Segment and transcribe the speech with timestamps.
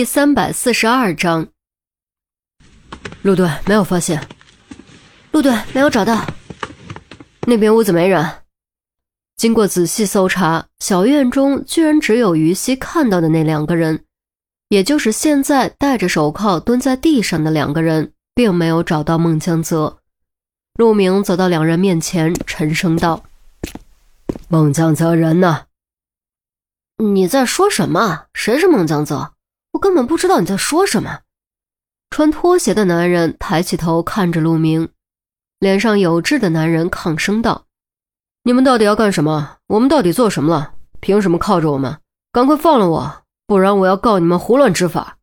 [0.00, 1.48] 第三百四十二章，
[3.20, 4.26] 陆队没有发现，
[5.30, 6.24] 陆队没有找到，
[7.46, 8.26] 那边屋子没人。
[9.36, 14.06] 经过仔细搜查，小院中居然只有于西看到的那两个人，
[14.70, 19.98] 也就是现在戴着手铐蹲在地上的两个人，并没有找到孟江泽。
[20.76, 23.22] 陆明走到两人面前，沉声道
[24.48, 25.66] ：“孟江泽人呢？”
[26.96, 28.28] 你在说什么？
[28.32, 29.34] 谁是孟江泽？
[29.72, 31.20] 我根本不知道你在说什么。
[32.10, 34.88] 穿拖鞋的男人抬起头看着陆明，
[35.60, 37.66] 脸上有痣的男人抗声道
[38.42, 39.58] ：“你们到底要干什么？
[39.68, 40.74] 我们到底做什么了？
[40.98, 42.00] 凭什么铐着我们？
[42.32, 45.18] 赶快放了我，不然我要告你们胡乱执法。”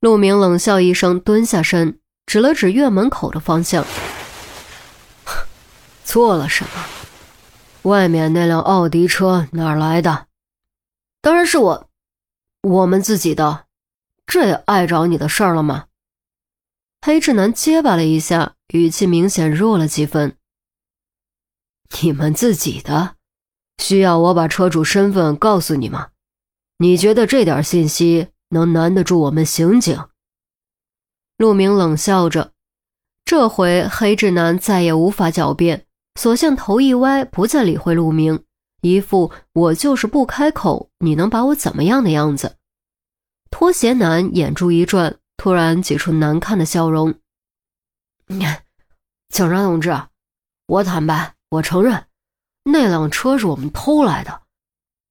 [0.00, 3.84] 陆明冷笑一声，蹲下身，指了指院门口的方向
[6.02, 6.70] ：“做了什么？
[7.82, 10.26] 外面那辆奥迪车哪儿来的？
[11.20, 11.85] 当然是我。”
[12.62, 13.66] 我们自己的，
[14.26, 15.86] 这也碍着你的事儿了吗？
[17.02, 20.36] 黑志南结巴了一下，语气明显弱了几分。
[22.02, 23.14] 你们自己的，
[23.78, 26.08] 需要我把车主身份告诉你吗？
[26.78, 30.08] 你觉得这点信息能难得住我们刑警？
[31.36, 32.52] 陆明冷笑着，
[33.24, 35.86] 这回黑志南再也无法狡辩，
[36.18, 38.42] 索性头一歪，不再理会陆明。
[38.90, 42.56] 一副我就是不开口，你能把我怎么样的样子？
[43.50, 47.14] 拖鞋男眼珠一转，突然挤出难看的笑容
[49.32, 49.96] ：“警察同志，
[50.66, 52.06] 我坦白，我承认，
[52.64, 54.42] 那辆车是我们偷来的。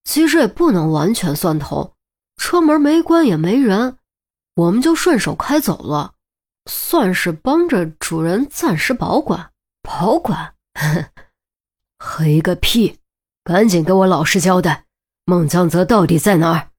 [0.04, 1.96] 其实也不能完全算偷，
[2.38, 3.98] 车门没关也没人，
[4.56, 6.14] 我们就顺手开走了，
[6.70, 9.52] 算是帮着主人暂时保管。
[9.82, 10.54] 保管？
[11.98, 13.00] 黑个屁！”
[13.46, 14.86] 赶紧给我老实交代，
[15.24, 16.72] 孟江泽到底在哪儿？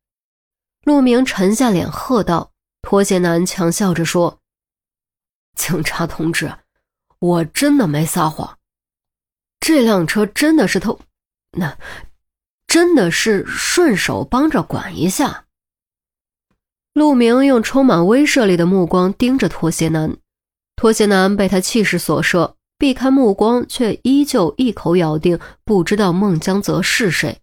[0.82, 2.50] 陆明沉下脸喝道。
[2.82, 4.40] 拖鞋男强笑着说
[5.54, 6.52] ：“警察同志，
[7.20, 8.58] 我真的没撒谎，
[9.60, 10.98] 这辆车真的是偷，
[11.52, 11.78] 那
[12.66, 15.46] 真的是顺手帮着管一下。”
[16.94, 20.16] 陆明用充满威慑力的目光盯着拖鞋男，
[20.74, 22.55] 拖鞋男被他气势所慑。
[22.78, 27.40] 避开目光，却依旧一口咬定不知道孟江泽是谁。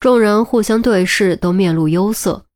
[0.00, 2.46] 众人互相对视，都面露忧色。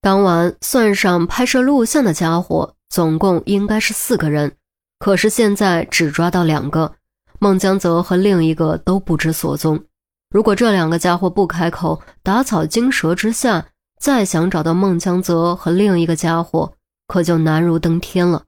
[0.00, 4.56] 当晚算上拍摄录像的家伙，总共应该是四个人，
[4.98, 6.94] 可是现在只抓到两个，
[7.38, 9.84] 孟江泽和另一个都不知所踪。
[10.30, 13.68] 如果这两个家伙不开口，打草惊蛇之下，
[14.00, 16.74] 再想找到孟江泽和另一个家伙，
[17.06, 18.44] 可就难如登天了。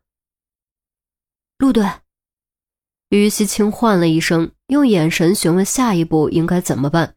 [1.59, 1.85] 陆队。
[3.19, 7.15] 于西清唤了一声，用眼神询问下一步应该怎么办。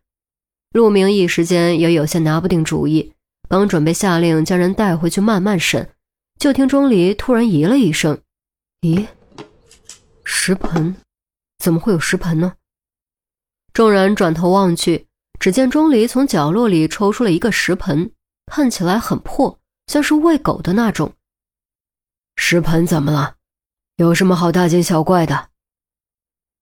[0.72, 3.14] 陆明一时间也有些拿不定主意，
[3.50, 5.90] 刚准备下令将人带回去慢慢审，
[6.40, 8.20] 就听钟离突然咦了一声
[8.82, 9.08] ：“咦，
[10.24, 10.96] 石盆？
[11.64, 12.54] 怎么会有石盆呢？”
[13.74, 15.08] 众人转头望去，
[15.40, 18.12] 只见钟离从角落里抽出了一个石盆，
[18.52, 21.14] 看起来很破，像是喂狗的那种。
[22.36, 23.36] 石盆怎么了？
[23.96, 25.50] 有什么好大惊小怪的？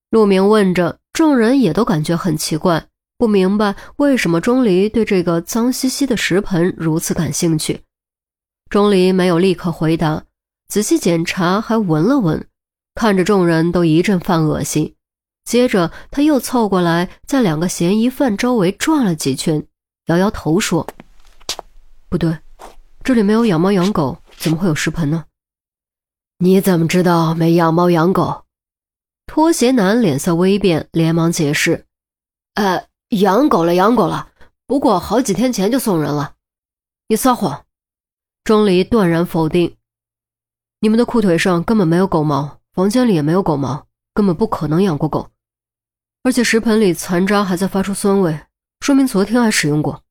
[0.09, 7.81] 陆明问着，众人也都感觉很奇怪，不明白为什么钟离对这个脏兮兮的石盆如此感兴趣。
[8.69, 10.23] 钟离没有立刻回答，
[10.67, 12.47] 仔细检查，还闻了闻，
[12.95, 14.93] 看着众人都一阵犯恶心。
[15.43, 19.65] 接着他又凑过来，在两个嫌疑犯周围转了几圈，
[20.07, 20.87] 摇摇头说
[22.09, 22.37] ：“不对，
[23.03, 25.25] 这里没有养猫养狗，怎么会有石盆呢？
[26.39, 28.44] 你怎么知道没养猫养狗？”
[29.27, 31.85] 拖鞋男脸色微变，连忙解释
[32.55, 34.29] ：“呃，养狗了，养狗了。
[34.67, 36.35] 不过好几天前就送人了。”
[37.09, 37.65] 你撒谎！
[38.43, 39.75] 钟离断然否定
[40.81, 45.29] ：“你们的裤腿上根本没有狗毛，房间里也没有狗毛，根本不可能养过狗。
[46.23, 48.39] 而且食盆里残渣还在发出酸味，
[48.79, 50.03] 说明昨天还使用过。”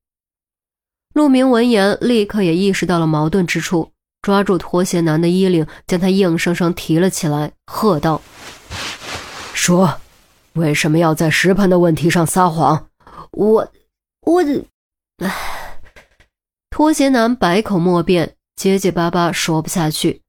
[1.15, 3.91] 陆明闻言，立刻也意识到了矛盾之处，
[4.21, 8.21] 抓住拖鞋男的衣领，将他硬生生提了起来，喝道。
[9.55, 10.01] 说，
[10.53, 12.89] 为什么要在石盆的问题上撒谎？
[13.31, 13.71] 我，
[14.21, 14.43] 我，
[15.23, 15.79] 唉，
[16.69, 20.21] 拖鞋男百口莫辩，结结巴巴说不下去。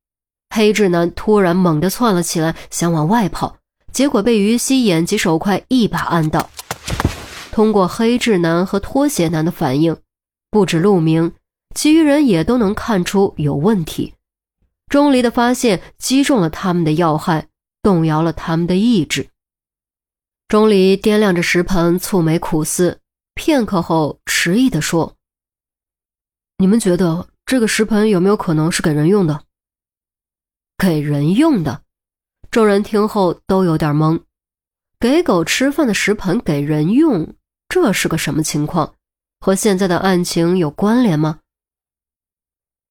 [0.55, 3.57] 黑痣男突然猛地窜了起来，想往外跑，
[3.93, 6.49] 结果被于西眼疾手快一把按倒。
[7.51, 9.97] 通过黑痣男和拖鞋男的反应，
[10.53, 11.33] 不止陆明，
[11.75, 14.15] 其余人也都能看出有问题。
[14.89, 17.49] 钟离的发现击中了他们的要害。
[17.87, 19.31] 动摇了他们的意志。
[20.49, 23.01] 钟离掂量着石盆，蹙眉苦思，
[23.35, 25.15] 片刻后迟疑地说
[26.59, 29.45] ：“你们觉得这个食盆有没有可能是给人用的？
[30.77, 31.85] 给人用的？
[32.51, 34.21] 众人听后都有点懵。
[34.99, 37.37] 给狗吃饭的食盆给人用，
[37.69, 38.97] 这是个什么情况？
[39.39, 41.39] 和现在的案情有关联吗？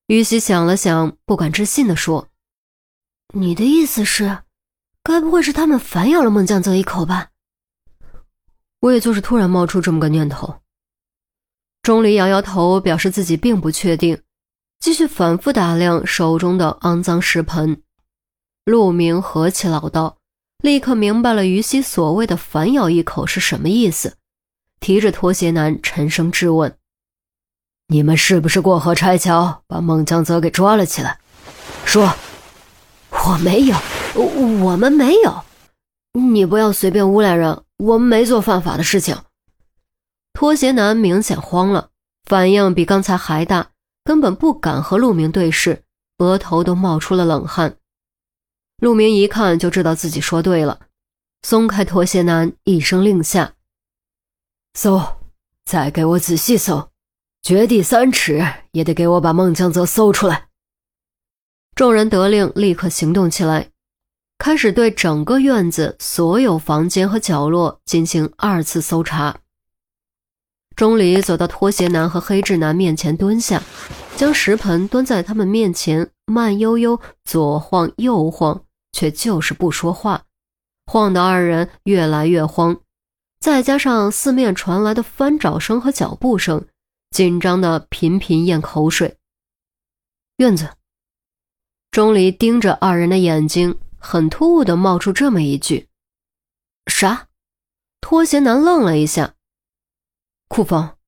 [0.07, 2.29] 于西想了想，不敢置信地说
[3.35, 4.44] ：“你的意思是，
[5.05, 7.29] 该不会是他们反咬了孟江泽一口吧？”
[8.81, 10.55] 我也就是突然冒出这么个念头。
[11.83, 14.19] 钟离摇摇头，表示自己并不确定，
[14.79, 17.83] 继续反复打量手中的肮脏食盆。
[18.65, 20.17] 陆明何其老道，
[20.63, 24.17] 立刻明白了于西所谓的反咬一口是什么意思，
[24.79, 26.75] 提着拖鞋男沉声质问。
[27.87, 31.19] 你们是不是过河拆桥，把孟江泽给抓了起来？
[31.85, 32.11] 说，
[33.11, 33.77] 我没有，
[34.15, 35.43] 我们没有。
[36.13, 39.17] 你不要随便诬赖人，我们没做犯法的事情。
[40.33, 41.89] 拖鞋男明显慌了，
[42.25, 43.71] 反应比刚才还大，
[44.03, 45.83] 根本不敢和陆明对视，
[46.17, 47.77] 额头都冒出了冷汗。
[48.77, 50.79] 陆明一看就知道自己说对了，
[51.43, 53.53] 松开拖鞋男，一声令下
[54.75, 55.01] ：“搜，
[55.65, 56.89] 再给我仔细搜。”
[57.41, 60.47] 掘地三尺也得给我把孟江泽搜出来！
[61.75, 63.69] 众人得令，立刻行动起来，
[64.37, 69.37] 开始对整个院子所有房间和角落进行二次搜查。
[70.75, 73.63] 钟离走到拖鞋男和黑痣男面前蹲下，
[74.17, 80.23] 将食盆端在他们面前，慢悠悠左晃右晃，却就是不说话，
[80.85, 82.77] 晃得二人越来越慌。
[83.39, 86.65] 再加上四面传来的翻找声和脚步声。
[87.11, 89.15] 紧张的频频咽口水。
[90.35, 90.71] 院子，
[91.89, 95.89] 钟离盯着二人的眼睛，很突兀的冒出这么一句
[96.85, 97.27] ：“啥？”
[97.99, 99.33] 拖鞋男愣了一下。
[100.47, 100.99] 库房，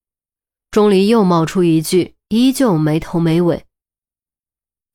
[0.71, 3.67] 钟离又冒出一句，依旧没头没尾：“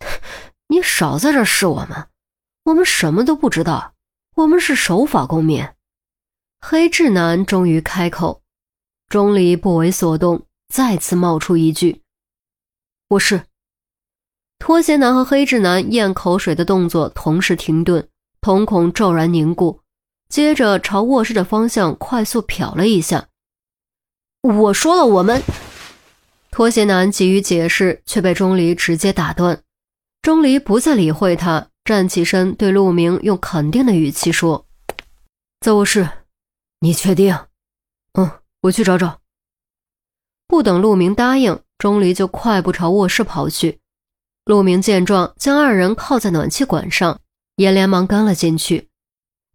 [0.66, 2.08] 你少在这试我们，
[2.64, 3.94] 我们什么都不知道，
[4.34, 5.64] 我们是守法公民。”
[6.60, 8.42] 黑痣男终于开口，
[9.08, 10.48] 钟离不为所动。
[10.66, 12.02] 再次冒出一句
[13.10, 13.44] ：“我是。”
[14.62, 18.08] 拖鞋男和黑痣男咽口水的动作同时停顿，
[18.40, 19.80] 瞳孔骤然凝固，
[20.28, 23.26] 接着朝卧室的方向快速瞟了一下。
[24.42, 25.42] 我说了，我们。
[26.52, 29.60] 拖鞋男急于解释，却被钟离直接打断。
[30.22, 34.66] 钟离不再理会他，站起身对陆明用肯定的语气说
[35.58, 36.08] ：“在卧室，
[36.78, 37.36] 你确定？
[38.12, 38.30] 嗯，
[38.60, 39.18] 我去找找。”
[40.46, 43.80] 不等陆明答应，钟离就快步朝卧室跑去。
[44.44, 47.20] 陆明见状，将二人靠在暖气管上，
[47.56, 48.88] 也连忙跟了进去。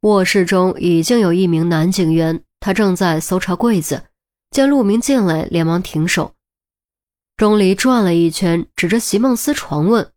[0.01, 4.06] 卧室中已经有一名男警员，他正在搜查柜子，
[4.51, 6.34] 见陆明进来，连忙停手。
[7.36, 10.12] 钟离转了一圈，指着席梦思床问：“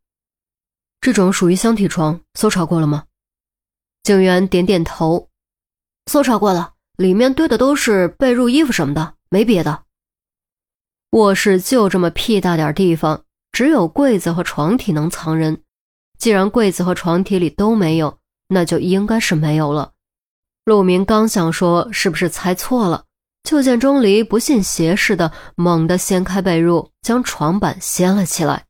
[1.02, 3.06] 这种属于箱体床，搜查过了吗？”
[4.04, 5.28] 警员点点头
[6.06, 9.82] ：“搜查过了，里面堆的都是被褥、衣服什么的，没别的。”
[11.10, 15.62] 卧室就这么屁大点地方，只有柜子和床体能藏人。
[16.18, 18.18] 既然柜子和床体里都没有，
[18.48, 19.92] 那就应该是没有了。
[20.64, 23.04] 陆明刚想说是不是猜错了，
[23.42, 28.66] 就见钟离不信邪似的，猛地掀开被褥，将床板掀了起来。